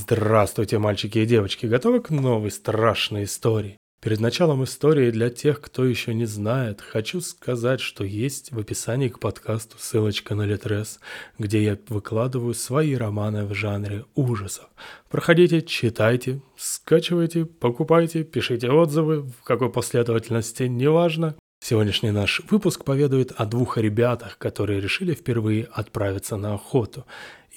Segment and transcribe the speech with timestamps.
[0.00, 3.76] Здравствуйте, мальчики и девочки, готовы к новой страшной истории?
[4.00, 9.08] Перед началом истории для тех, кто еще не знает, хочу сказать, что есть в описании
[9.08, 11.00] к подкасту ссылочка на Литрес,
[11.36, 14.68] где я выкладываю свои романы в жанре ужасов.
[15.10, 21.34] Проходите, читайте, скачивайте, покупайте, пишите отзывы, в какой последовательности, неважно.
[21.60, 27.04] Сегодняшний наш выпуск поведает о двух ребятах, которые решили впервые отправиться на охоту.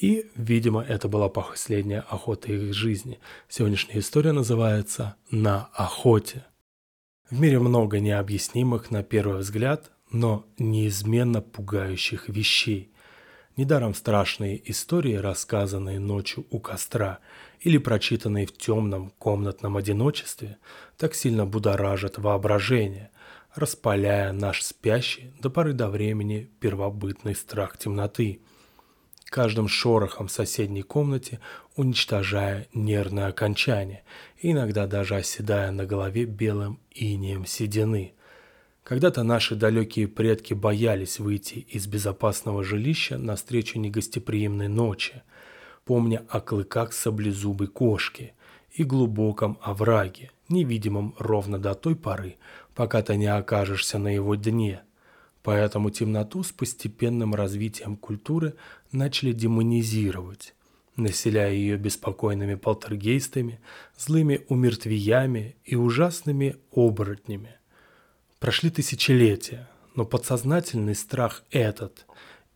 [0.01, 3.19] И, видимо, это была последняя охота их жизни.
[3.47, 6.43] Сегодняшняя история называется «На охоте».
[7.29, 12.91] В мире много необъяснимых на первый взгляд, но неизменно пугающих вещей.
[13.57, 17.19] Недаром страшные истории, рассказанные ночью у костра
[17.59, 20.57] или прочитанные в темном комнатном одиночестве,
[20.97, 23.11] так сильно будоражат воображение,
[23.53, 28.41] распаляя наш спящий до поры до времени первобытный страх темноты–
[29.31, 31.39] каждым шорохом в соседней комнате,
[31.77, 34.03] уничтожая нервное окончание,
[34.41, 38.13] иногда даже оседая на голове белым инием седины.
[38.83, 45.23] Когда-то наши далекие предки боялись выйти из безопасного жилища навстречу негостеприимной ночи,
[45.85, 48.33] помня о клыках саблезубой кошки
[48.73, 52.35] и глубоком овраге, невидимом ровно до той поры,
[52.75, 54.81] пока ты не окажешься на его дне–
[55.43, 58.53] Поэтому темноту с постепенным развитием культуры
[58.91, 60.53] начали демонизировать,
[60.95, 63.59] населяя ее беспокойными полтергейстами,
[63.97, 67.55] злыми умертвиями и ужасными оборотнями.
[68.39, 72.05] Прошли тысячелетия, но подсознательный страх этот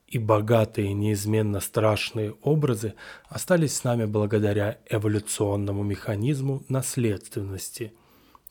[0.08, 2.94] и богатые неизменно страшные образы
[3.28, 7.94] остались с нами благодаря эволюционному механизму наследственности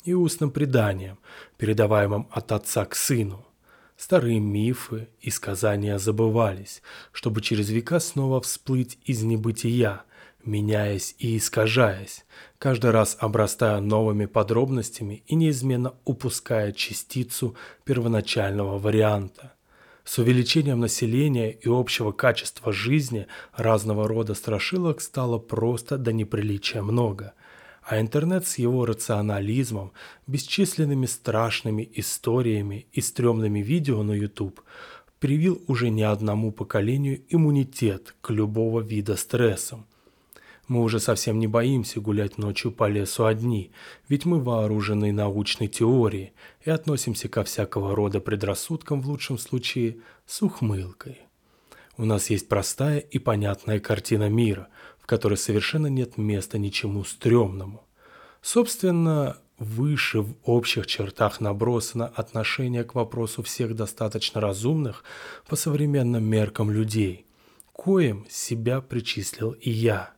[0.03, 1.19] и устным преданиям,
[1.57, 3.47] передаваемым от отца к сыну–
[3.97, 10.03] Старые мифы и сказания забывались, чтобы через века снова всплыть из небытия,
[10.45, 12.25] меняясь и искажаясь,
[12.59, 19.53] каждый раз обрастая новыми подробностями и неизменно упуская частицу первоначального варианта.
[20.03, 27.33] С увеличением населения и общего качества жизни разного рода страшилок стало просто до неприличия много–
[27.87, 29.93] а интернет с его рационализмом,
[30.27, 34.61] бесчисленными страшными историями и стрёмными видео на YouTube
[35.19, 39.87] привил уже не одному поколению иммунитет к любого вида стрессам.
[40.67, 43.71] Мы уже совсем не боимся гулять ночью по лесу одни,
[44.09, 46.33] ведь мы вооружены научной теорией
[46.65, 51.21] и относимся ко всякого рода предрассудкам в лучшем случае с ухмылкой.
[51.99, 54.69] У нас есть простая и понятная картина мира,
[55.05, 57.85] в которой совершенно нет места ничему стрёмному.
[58.41, 65.05] Собственно, выше в общих чертах набросано отношение к вопросу всех достаточно разумных
[65.47, 67.27] по современным меркам людей,
[67.71, 70.15] коим себя причислил и я.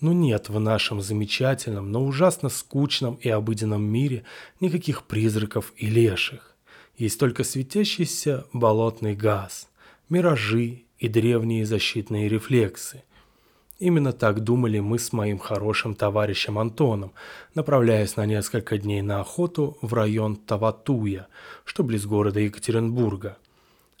[0.00, 4.24] Но нет в нашем замечательном, но ужасно скучном и обыденном мире
[4.58, 6.56] никаких призраков и леших.
[6.96, 9.68] Есть только светящийся болотный газ,
[10.08, 13.02] миражи и древние защитные рефлексы–
[13.78, 17.12] Именно так думали мы с моим хорошим товарищем Антоном,
[17.54, 21.26] направляясь на несколько дней на охоту в район Таватуя,
[21.64, 23.36] что близ города Екатеринбурга.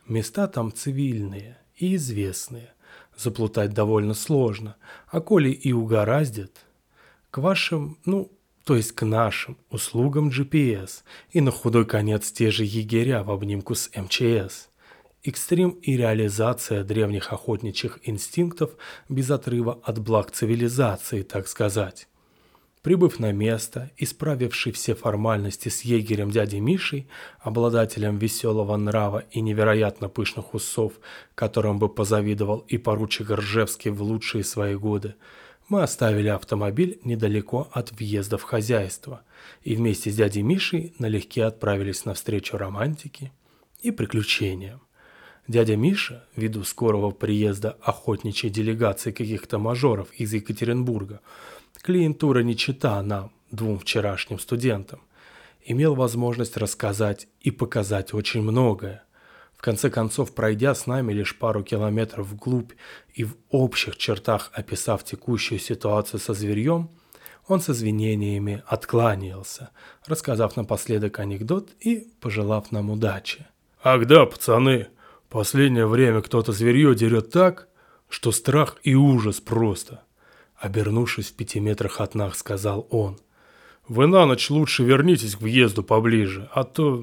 [0.06, 2.72] Места там цивильные и известные.
[3.16, 4.76] Заплутать довольно сложно,
[5.08, 6.64] а коли и угораздит,
[7.30, 8.30] к вашим, ну,
[8.64, 13.74] то есть к нашим услугам GPS и на худой конец те же егеря в обнимку
[13.74, 14.68] с МЧС.
[15.26, 18.72] Экстрим и реализация древних охотничьих инстинктов
[19.08, 22.08] без отрыва от благ цивилизации, так сказать.
[22.82, 27.08] Прибыв на место, исправивший все формальности с егерем дядей Мишей,
[27.40, 30.92] обладателем веселого нрава и невероятно пышных усов,
[31.34, 35.14] которым бы позавидовал и поручик Ржевский в лучшие свои годы,
[35.70, 39.22] мы оставили автомобиль недалеко от въезда в хозяйство
[39.62, 43.32] и вместе с дядей Мишей налегке отправились навстречу романтике
[43.80, 44.83] и приключениям.
[45.46, 51.20] Дядя Миша, ввиду скорого приезда охотничьей делегации каких-то мажоров из Екатеринбурга,
[51.82, 55.00] клиентура не чита нам, двум вчерашним студентам,
[55.66, 59.04] имел возможность рассказать и показать очень многое.
[59.54, 62.72] В конце концов, пройдя с нами лишь пару километров вглубь
[63.12, 66.88] и в общих чертах описав текущую ситуацию со зверьем,
[67.46, 69.70] он с извинениями откланялся,
[70.06, 73.46] рассказав напоследок анекдот и пожелав нам удачи.
[73.82, 74.88] «Ах да, пацаны!»
[75.34, 77.66] Последнее время кто-то зверье дерет так,
[78.08, 80.04] что страх и ужас просто.
[80.56, 83.18] Обернувшись в пяти метрах от нас, сказал он.
[83.88, 87.02] Вы на ночь лучше вернитесь к въезду поближе, а то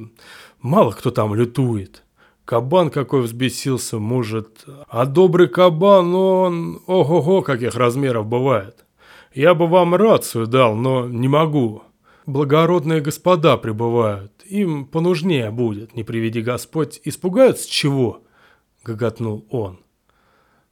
[0.62, 2.06] мало кто там лютует.
[2.46, 4.64] Кабан какой взбесился, может...
[4.88, 6.82] А добрый кабан, он...
[6.88, 8.86] Ого-го, каких размеров бывает.
[9.34, 11.84] Я бы вам рацию дал, но не могу.
[12.32, 17.02] Благородные господа прибывают, им понужнее будет, не приведи Господь.
[17.04, 18.24] Испугаются чего?»—
[18.86, 19.82] гоготнул он.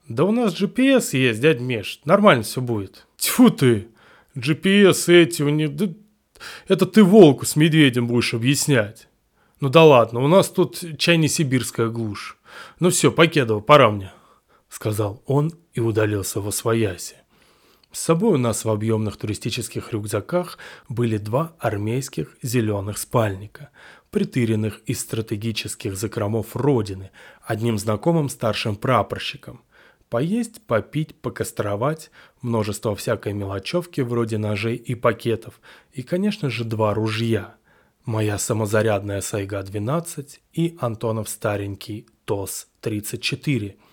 [0.08, 3.08] «Да у нас GPS есть, дядь Меш, нормально все будет».
[3.18, 3.90] «Тьфу ты!
[4.38, 5.76] GPS эти у них...
[5.76, 5.90] Да...
[6.70, 9.10] Это ты волку с медведем будешь объяснять».
[9.60, 12.38] «Ну да ладно, у нас тут чай не сибирская глушь.
[12.80, 14.14] Ну все, Покедова, пора мне»,—
[14.70, 17.18] сказал он и удалился во свояси.
[17.92, 20.60] С собой у нас в объемных туристических рюкзаках
[20.90, 23.72] были два армейских зеленых спальника,
[24.12, 27.10] притыренных из стратегических закромов Родины,
[27.42, 29.64] одним знакомым старшим прапорщиком.
[30.08, 35.60] Поесть, попить, покостровать, множество всякой мелочевки вроде ножей и пакетов,
[35.92, 37.56] и, конечно же, два ружья.
[38.06, 43.78] Моя самозарядная Сайга-12 и Антонов старенький ТОС-34–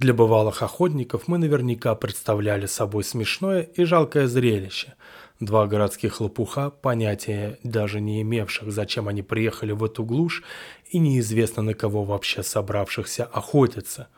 [0.00, 4.94] для бывалых охотников мы наверняка представляли собой смешное и жалкое зрелище.
[5.40, 10.42] Два городских лопуха, понятия даже не имевших, зачем они приехали в эту глушь,
[10.90, 14.08] и неизвестно на кого вообще собравшихся охотиться.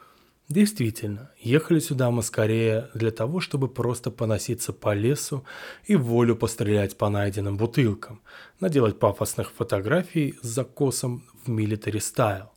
[0.49, 5.45] Действительно, ехали сюда мы скорее для того, чтобы просто поноситься по лесу
[5.85, 8.21] и волю пострелять по найденным бутылкам,
[8.61, 12.53] наделать пафосных фотографий с закосом в милитари стайл.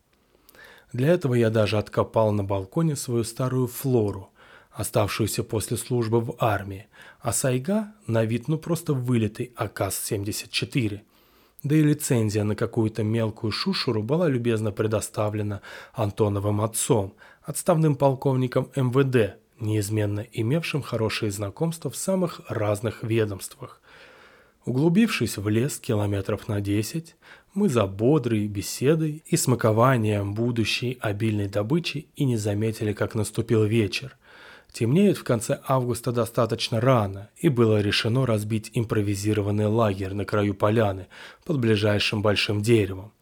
[0.94, 4.32] Для этого я даже откопал на балконе свою старую флору,
[4.72, 6.88] оставшуюся после службы в армии,
[7.20, 11.02] а Сайга на вид ну просто вылитый АКАС-74.
[11.64, 15.62] Да и лицензия на какую-то мелкую шушуру была любезно предоставлена
[15.94, 23.82] Антоновым отцом, отставным полковником МВД, неизменно имевшим хорошие знакомства в самых разных ведомствах.
[24.66, 27.16] Углубившись в лес километров на 10,
[27.56, 34.18] мы за бодрой беседой и смакованием будущей обильной добычи и не заметили, как наступил вечер.
[34.74, 41.08] Темнеет в конце августа достаточно рано, и было решено разбить импровизированный лагерь на краю поляны
[41.46, 43.14] под ближайшим большим деревом.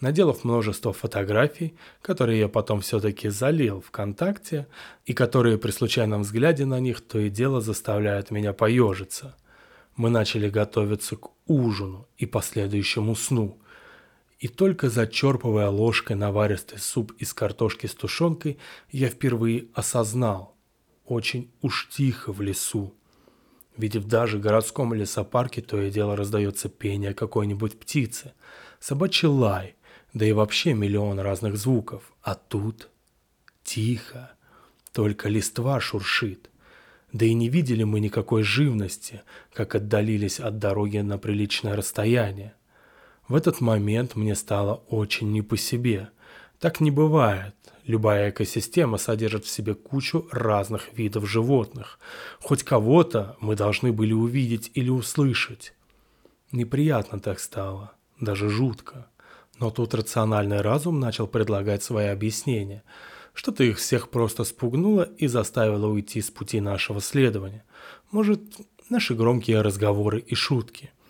[0.00, 4.66] Наделав множество фотографий, которые я потом все-таки залил ВКонтакте,
[5.04, 9.36] и которые при случайном взгляде на них то и дело заставляют меня поежиться.
[9.96, 13.58] Мы начали готовиться к ужину и последующему сну–
[14.42, 18.58] и только зачерпывая ложкой наваристый суп из картошки с тушенкой,
[18.90, 20.56] я впервые осознал,
[21.04, 22.92] очень уж тихо в лесу.
[23.76, 28.32] Ведь в даже городском лесопарке то и дело раздается пение какой-нибудь птицы,
[28.80, 29.76] собачий лай,
[30.12, 32.12] да и вообще миллион разных звуков.
[32.20, 32.90] А тут
[33.62, 34.32] тихо,
[34.92, 36.50] только листва шуршит.
[37.12, 39.22] Да и не видели мы никакой живности,
[39.52, 42.56] как отдалились от дороги на приличное расстояние.
[43.28, 46.10] В этот момент мне стало очень не по себе.
[46.58, 47.54] Так не бывает.
[47.84, 51.98] Любая экосистема содержит в себе кучу разных видов животных.
[52.40, 55.72] Хоть кого-то мы должны были увидеть или услышать.
[56.52, 59.08] Неприятно так стало, даже жутко.
[59.58, 62.82] Но тут рациональный разум начал предлагать свои объяснения.
[63.34, 67.64] Что-то их всех просто спугнуло и заставило уйти с пути нашего следования.
[68.10, 68.42] Может,
[68.90, 70.90] наши громкие разговоры и шутки–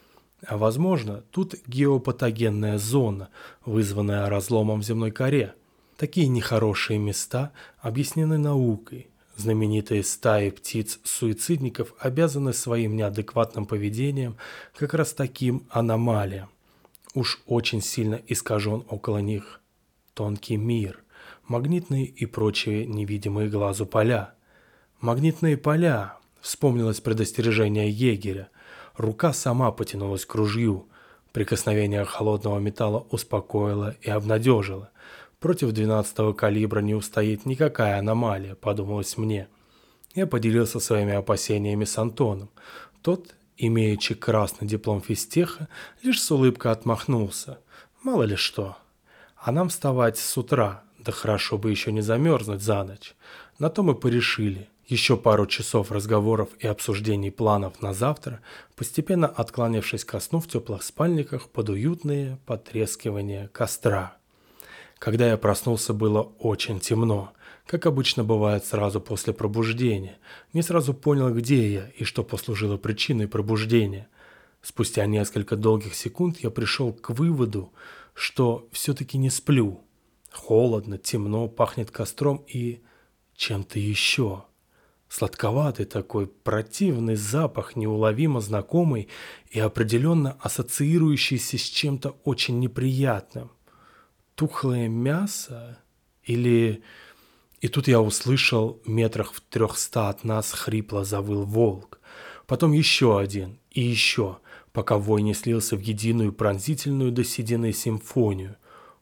[0.51, 3.31] возможно, тут геопатогенная зона,
[3.65, 5.55] вызванная разломом в земной коре.
[5.97, 9.09] Такие нехорошие места объяснены наукой.
[9.37, 14.37] Знаменитые стаи птиц-суицидников обязаны своим неадекватным поведением
[14.77, 16.51] как раз таким аномалиям.
[17.15, 19.61] Уж очень сильно искажен около них
[20.15, 21.03] тонкий мир,
[21.47, 24.35] магнитные и прочие невидимые глазу поля.
[25.01, 28.49] Магнитные поля, вспомнилось предостережение егеря–
[28.97, 30.89] Рука сама потянулась к ружью.
[31.33, 34.91] Прикосновение холодного металла успокоило и обнадежило.
[35.41, 39.49] Против 12-го калибра не устоит никакая аномалия, подумалось мне.
[40.15, 42.51] Я поделился своими опасениями с Антоном.
[43.01, 45.69] Тот, имеючи красный диплом физтеха,
[46.03, 47.59] лишь с улыбкой отмахнулся.
[48.03, 48.77] Мало ли что.
[49.37, 53.15] А нам вставать с утра, да хорошо бы еще не замерзнуть за ночь.
[53.59, 54.69] На то мы порешили.
[54.93, 58.41] Еще пару часов разговоров и обсуждений планов на завтра,
[58.77, 64.19] постепенно отклонившись ко сну в теплых спальниках под уютные потрескивания костра.
[64.99, 67.33] Когда я проснулся, было очень темно,
[67.67, 70.19] как обычно бывает сразу после пробуждения.
[70.53, 74.09] Не сразу понял, где я и что послужило причиной пробуждения.
[74.61, 77.73] Спустя несколько долгих секунд я пришел к выводу,
[78.13, 79.81] что все-таки не сплю.
[80.31, 82.83] Холодно, темно, пахнет костром и
[83.37, 84.45] чем-то еще.
[85.13, 89.09] Сладковатый такой, противный запах, неуловимо знакомый
[89.51, 93.51] и определенно ассоциирующийся с чем-то очень неприятным.
[94.37, 95.79] Тухлое мясо?
[96.25, 96.83] Или...
[97.61, 102.01] И тут я услышал, метрах в трехста от нас хрипло завыл волк.
[102.47, 104.39] Потом еще один и еще,
[104.73, 108.57] пока вой не слился в единую пронзительную до седины симфонию.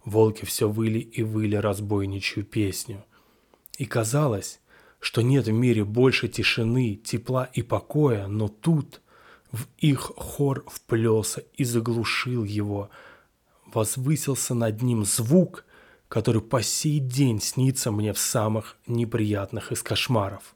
[0.04, 3.04] Волки все выли и выли разбойничью песню.
[3.78, 4.58] И казалось,
[5.00, 9.00] что нет в мире больше тишины, тепла и покоя, но тут
[9.50, 12.90] в их хор вплелся и заглушил его.
[13.66, 15.64] Возвысился над ним звук,
[16.08, 20.54] который по сей день снится мне в самых неприятных из кошмаров.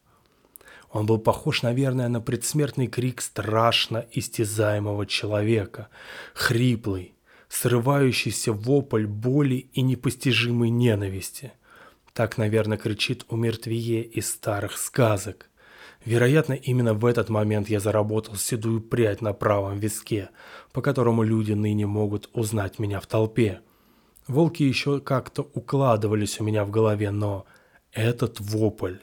[0.90, 5.88] Он был похож, наверное, на предсмертный крик страшно истязаемого человека,
[6.34, 7.14] хриплый,
[7.48, 11.52] срывающийся вопль боли и непостижимой ненависти.
[12.14, 15.50] Так, наверное, кричит у мертвее из старых сказок.
[16.04, 20.30] Вероятно, именно в этот момент я заработал седую прядь на правом виске,
[20.72, 23.62] по которому люди ныне могут узнать меня в толпе.
[24.28, 27.46] Волки еще как-то укладывались у меня в голове, но
[27.92, 28.98] этот вопль...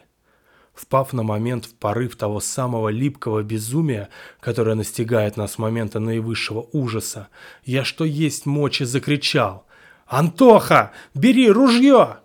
[0.74, 4.08] Впав на момент в порыв того самого липкого безумия,
[4.40, 7.28] которое настигает нас с момента наивысшего ужаса,
[7.66, 9.68] я что есть мочи закричал
[10.08, 12.22] «Антоха, бери ружье!»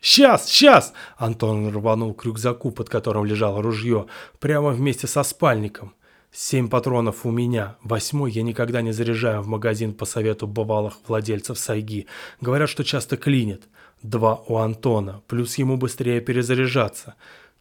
[0.00, 4.06] «Сейчас, сейчас!» Антон рванул к рюкзаку, под которым лежало ружье,
[4.38, 5.94] прямо вместе со спальником.
[6.38, 7.76] Семь патронов у меня.
[7.82, 12.06] Восьмой я никогда не заряжаю в магазин по совету бывалых владельцев сайги.
[12.42, 13.62] Говорят, что часто клинит.
[14.02, 17.14] Два у Антона, плюс ему быстрее перезаряжаться.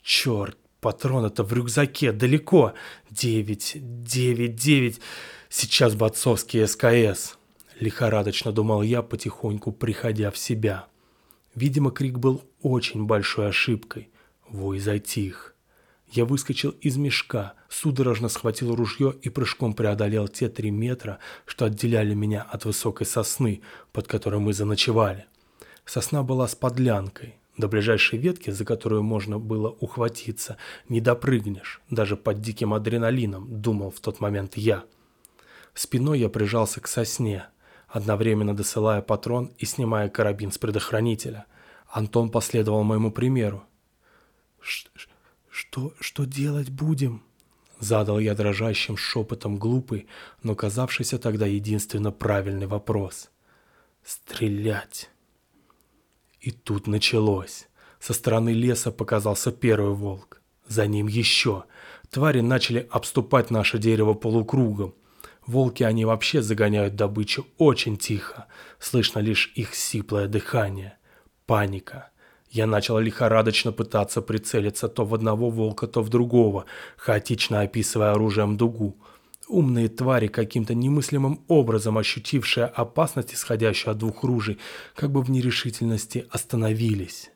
[0.04, 2.74] Черт, патроны-то в рюкзаке, далеко.
[3.10, 5.00] Девять, девять, девять.
[5.48, 7.38] Сейчас бы отцовский СКС.
[7.80, 10.88] Лихорадочно думал я, потихоньку приходя в себя.
[11.56, 14.10] Видимо, крик был очень большой ошибкой.
[14.50, 15.56] Вой затих.
[16.12, 22.14] Я выскочил из мешка, судорожно схватил ружье и прыжком преодолел те три метра, что отделяли
[22.14, 25.26] меня от высокой сосны, под которой мы заночевали.
[25.86, 27.36] Сосна была с подлянкой.
[27.58, 30.58] До ближайшей ветки, за которую можно было ухватиться,
[30.90, 34.84] не допрыгнешь, даже под диким адреналином, думал в тот момент я.
[35.74, 37.46] Спиной я прижался к сосне,
[37.96, 41.46] одновременно досылая патрон и снимая карабин с предохранителя.
[41.88, 43.64] Антон последовал моему примеру.
[44.60, 47.24] «Что, что делать будем?»
[47.80, 50.08] Задал я дрожащим шепотом глупый,
[50.44, 53.30] но казавшийся тогда единственно правильный вопрос.
[54.04, 55.10] «Стрелять!»
[56.42, 57.70] И тут началось.
[58.02, 60.42] Со стороны леса показался первый волк.
[60.68, 61.64] За ним еще.
[62.10, 64.96] Твари начали обступать наше дерево полукругом.
[65.46, 68.48] Волки они вообще загоняют добычу очень тихо.
[68.80, 70.98] Слышно лишь их сиплое дыхание.
[71.46, 72.10] Паника.
[72.50, 76.66] Я начал лихорадочно пытаться прицелиться то в одного волка, то в другого,
[76.98, 78.98] хаотично описывая оружием дугу.
[79.48, 84.58] Умные твари, каким-то немыслимым образом ощутившие опасность, исходящую от двух ружей,
[84.96, 87.30] как бы в нерешительности остановились.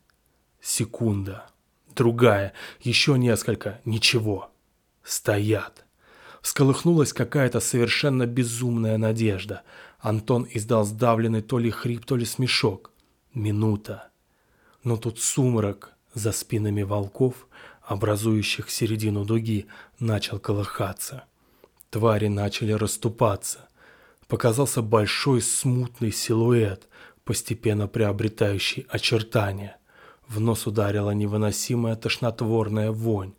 [0.61, 1.47] Секунда.
[1.95, 2.53] Другая.
[2.81, 3.81] Еще несколько.
[3.85, 4.51] Ничего.
[5.03, 5.85] Стоят.
[6.41, 9.63] Всколыхнулась какая-то совершенно безумная надежда.
[9.99, 12.91] Антон издал сдавленный то ли хрип, то ли смешок.
[13.33, 14.09] Минута.
[14.83, 17.47] Но тут сумрак за спинами волков,
[17.81, 19.67] образующих середину дуги,
[19.99, 21.25] начал колыхаться.
[21.89, 23.67] Твари начали расступаться.
[24.27, 26.87] Показался большой смутный силуэт,
[27.23, 29.77] постепенно приобретающий очертания.
[30.27, 33.33] В нос ударила невыносимая тошнотворная вонь.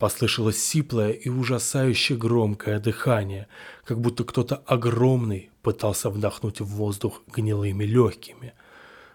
[0.00, 3.48] Послышалось сиплое и ужасающе громкое дыхание,
[3.84, 8.54] как будто кто-то огромный пытался вдохнуть в воздух гнилыми легкими.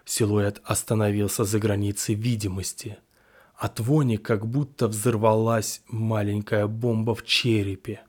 [0.04, 2.98] Силуэт остановился за границей видимости.
[3.56, 8.02] От вони как будто взорвалась маленькая бомба в черепе.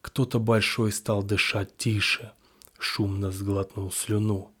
[0.00, 2.30] Кто-то большой стал дышать тише,
[2.78, 4.52] шумно сглотнул слюну.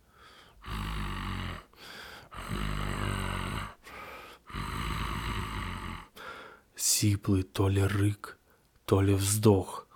[6.76, 8.38] Сиплый то ли рык,
[8.84, 9.88] то ли вздох.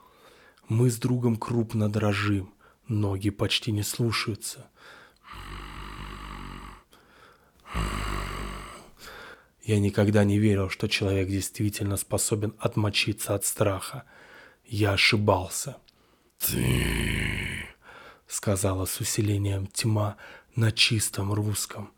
[0.69, 2.55] Мы с другом крупно дрожим,
[2.89, 4.71] ноги почти не слушаются.
[9.63, 14.05] Я никогда не верил, что человек действительно способен отмочиться от страха.
[14.65, 15.77] Я ошибался.
[16.39, 17.69] «Ты...»—
[18.27, 20.17] сказала с усилением тьма
[20.57, 21.93] на чистом русском.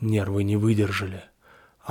[0.00, 1.29] Нервы не выдержали.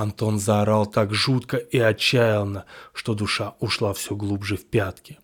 [0.00, 2.64] Антон заорал так жутко и отчаянно,
[2.94, 5.18] что душа ушла все глубже в пятки.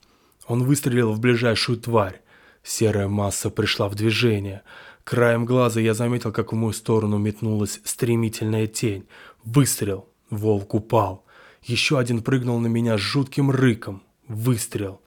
[0.48, 2.20] Он выстрелил в ближайшую тварь.
[2.62, 4.64] Серая масса пришла в движение.
[5.02, 9.06] Краем глаза я заметил, как в мою сторону метнулась стремительная тень.
[9.44, 10.10] Выстрел.
[10.28, 11.24] Волк упал.
[11.62, 14.02] Еще один прыгнул на меня с жутким рыком.
[14.28, 15.00] Выстрел.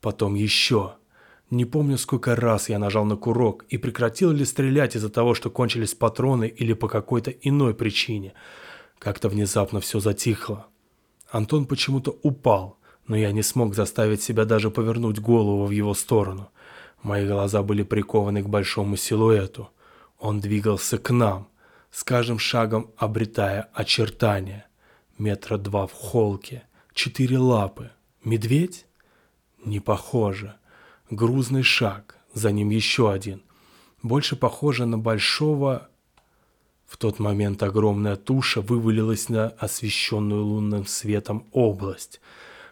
[0.00, 0.94] Потом еще.
[1.50, 5.50] Не помню, сколько раз я нажал на курок и прекратил ли стрелять из-за того, что
[5.50, 8.32] кончились патроны или по какой-то иной причине.
[8.98, 10.66] Как-то внезапно все затихло.
[11.30, 16.50] Антон почему-то упал, но я не смог заставить себя даже повернуть голову в его сторону.
[17.02, 19.68] Мои глаза были прикованы к большому силуэту.
[20.18, 21.48] Он двигался к нам,
[21.90, 24.66] с каждым шагом обретая очертания.
[25.18, 27.90] Метра два в холке, четыре лапы.
[28.24, 28.86] Медведь?
[29.64, 30.54] Не похоже.
[31.10, 33.42] Грузный шаг, за ним еще один.
[34.02, 35.88] Больше похоже на большого...
[36.86, 42.20] В тот момент огромная туша вывалилась на освещенную лунным светом область.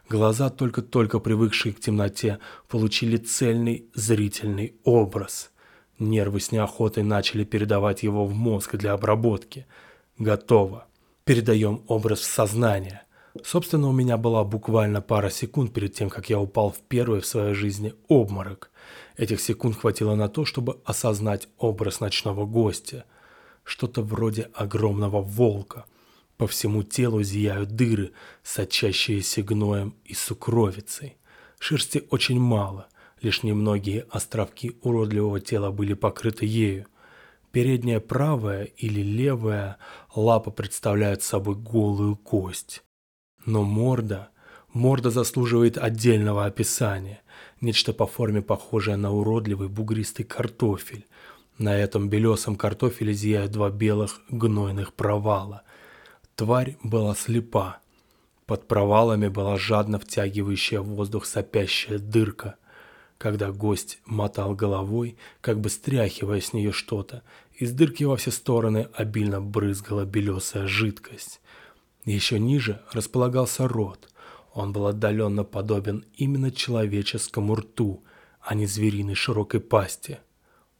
[0.08, 2.38] Глаза, только-только привыкшие к темноте,
[2.68, 5.50] получили цельный зрительный образ.
[5.98, 9.66] Нервы с неохотой начали передавать его в мозг для обработки.
[10.18, 10.86] Готово.
[11.24, 13.02] Передаем образ в сознание.
[13.42, 17.26] Собственно, у меня была буквально пара секунд перед тем, как я упал в первый в
[17.26, 18.70] своей жизни обморок.
[19.16, 23.04] Этих секунд хватило на то, чтобы осознать образ ночного гостя.
[23.64, 25.86] Что-то вроде огромного волка.
[26.36, 31.16] По всему телу зияют дыры, сочащиеся гноем и сукровицей.
[31.58, 32.88] Шерсти очень мало,
[33.20, 36.86] лишь немногие островки уродливого тела были покрыты ею.
[37.52, 39.76] Передняя правая или левая
[40.14, 42.82] лапа представляют собой голую кость.
[43.44, 44.30] Но морда,
[44.72, 47.20] морда заслуживает отдельного описания.
[47.60, 51.06] Нечто по форме похожее на уродливый бугристый картофель.
[51.62, 55.62] На этом белесом картофеле зияют два белых гнойных провала.
[56.34, 57.78] Тварь была слепа.
[58.46, 62.56] Под провалами была жадно втягивающая воздух сопящая дырка.
[63.16, 67.22] Когда гость мотал головой, как бы стряхивая с нее что-то,
[67.54, 71.40] из дырки во все стороны обильно брызгала белесая жидкость.
[72.04, 74.08] Еще ниже располагался рот.
[74.52, 78.02] Он был отдаленно подобен именно человеческому рту,
[78.40, 80.18] а не звериной широкой пасти.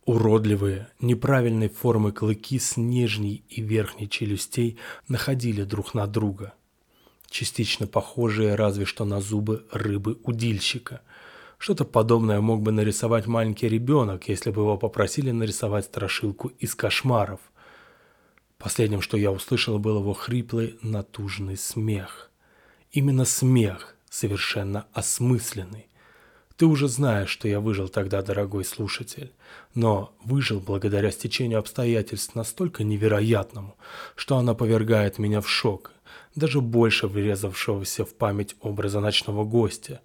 [0.04, 6.54] Уродливые, неправильной формы клыки с нижней и верхней челюстей находили друг на друга.
[7.30, 11.02] Частично похожие разве что на зубы рыбы-удильщика.
[11.56, 17.40] Что-то подобное мог бы нарисовать маленький ребенок, если бы его попросили нарисовать страшилку из кошмаров.
[18.58, 22.32] Последним, что я услышал, был его хриплый, натужный смех.
[22.90, 25.86] Именно смех, совершенно осмысленный.
[26.62, 29.32] Ты уже знаешь, что я выжил тогда, дорогой слушатель.
[29.74, 33.74] Но выжил благодаря стечению обстоятельств настолько невероятному,
[34.14, 35.90] что она повергает меня в шок,
[36.36, 40.02] даже больше врезавшегося в память образа ночного гостя.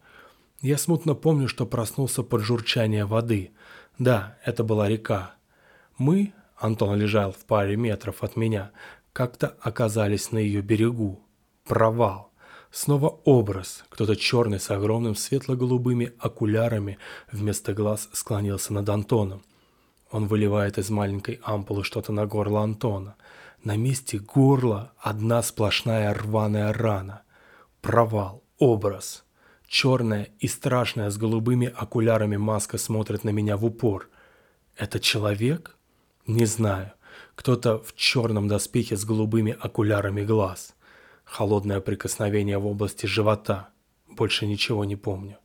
[0.62, 3.52] Я смутно помню, что проснулся под журчание воды.
[4.00, 5.36] Да, это была река.
[6.00, 8.72] Мы, Антон лежал в паре метров от меня,
[9.14, 11.24] как-то оказались на ее берегу.
[11.66, 12.27] Провал.
[12.72, 13.84] Снова образ.
[13.90, 16.98] Кто-то черный с огромным светло-голубыми окулярами
[17.32, 19.44] вместо глаз склонился над Антоном.
[20.12, 23.16] Он выливает из маленькой ампулы что-то на горло Антона.
[23.64, 27.24] На месте горла одна сплошная рваная рана.
[27.82, 28.44] Провал.
[28.58, 29.24] Образ.
[29.68, 34.10] Черная и страшная с голубыми окулярами маска смотрит на меня в упор.
[34.76, 35.76] Это человек?
[36.26, 36.94] Не знаю.
[37.36, 40.74] Кто-то в черном доспехе с голубыми окулярами глаз.
[41.28, 43.70] Холодное прикосновение в области живота.
[44.08, 45.38] Больше ничего не помню.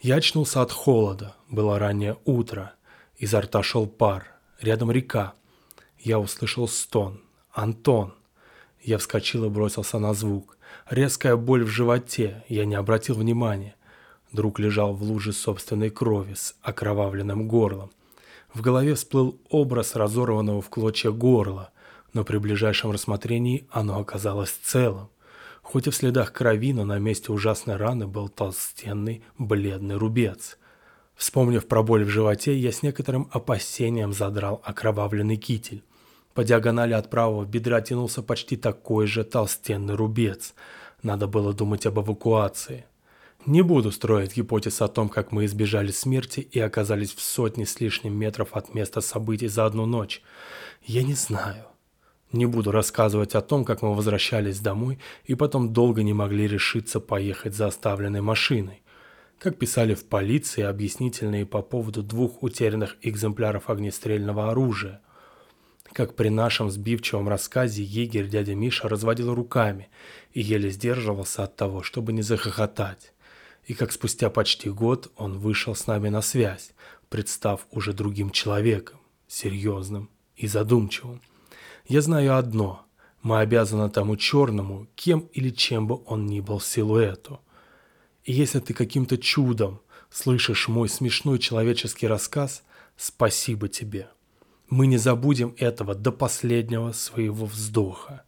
[0.00, 1.36] Я очнулся от холода.
[1.48, 2.74] Было раннее утро.
[3.16, 4.26] Изо рта шел пар.
[4.60, 5.34] Рядом река.
[5.98, 7.20] Я услышал стон.
[7.52, 8.14] «Антон!»
[8.80, 10.58] Я вскочил и бросился на звук.
[10.90, 12.44] Резкая боль в животе.
[12.48, 13.76] Я не обратил внимания.
[14.32, 17.90] Друг лежал в луже собственной крови с окровавленным горлом.
[18.52, 21.70] В голове всплыл образ разорванного в клочья горла,
[22.12, 25.08] но при ближайшем рассмотрении оно оказалось целым.
[25.62, 30.58] Хоть и в следах крови, но на месте ужасной раны был толстенный бледный рубец.
[31.14, 35.82] Вспомнив про боль в животе, я с некоторым опасением задрал окровавленный китель.
[36.34, 40.54] По диагонали от правого бедра тянулся почти такой же толстенный рубец.
[41.02, 42.86] Надо было думать об эвакуации.
[43.44, 47.80] Не буду строить гипотез о том, как мы избежали смерти и оказались в сотне с
[47.80, 50.22] лишним метров от места событий за одну ночь.
[50.84, 51.71] Я не знаю.
[52.32, 56.98] Не буду рассказывать о том, как мы возвращались домой и потом долго не могли решиться
[56.98, 58.82] поехать за оставленной машиной.
[59.38, 65.00] Как писали в полиции объяснительные по поводу двух утерянных экземпляров огнестрельного оружия.
[65.92, 69.90] Как при нашем сбивчивом рассказе егерь дядя Миша разводил руками
[70.32, 73.12] и еле сдерживался от того, чтобы не захохотать
[73.64, 76.72] и как спустя почти год он вышел с нами на связь,
[77.08, 81.20] представ уже другим человеком, серьезным и задумчивым.
[81.86, 82.86] Я знаю одно–
[83.22, 87.40] мы обязаны тому черному, кем или чем бы он ни был силуэту.
[88.24, 92.64] И если ты каким-то чудом слышишь мой смешной человеческий рассказ,
[92.96, 94.08] спасибо тебе.
[94.68, 98.24] Мы не забудем этого до последнего своего вздоха.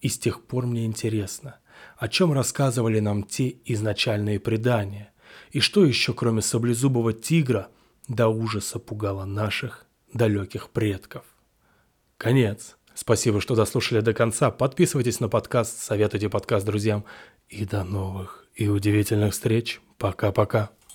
[0.00, 1.60] И с тех пор мне интересно–
[1.96, 5.12] о чем рассказывали нам те изначальные предания,
[5.50, 7.68] и что еще, кроме саблезубого тигра,
[8.06, 11.24] до ужаса пугало наших далеких предков.
[12.18, 12.76] Конец.
[12.94, 14.50] Спасибо, что дослушали до конца.
[14.50, 17.04] Подписывайтесь на подкаст, советуйте подкаст друзьям.
[17.48, 19.80] И до новых и удивительных встреч.
[19.98, 20.70] Пока-пока.